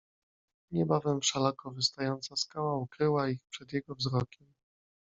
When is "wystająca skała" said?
1.71-2.75